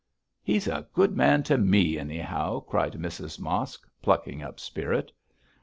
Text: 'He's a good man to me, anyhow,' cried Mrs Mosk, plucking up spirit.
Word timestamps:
'He's 0.41 0.67
a 0.67 0.87
good 0.95 1.15
man 1.15 1.43
to 1.43 1.59
me, 1.59 1.99
anyhow,' 1.99 2.61
cried 2.61 2.93
Mrs 2.93 3.39
Mosk, 3.39 3.87
plucking 4.01 4.41
up 4.41 4.59
spirit. 4.59 5.11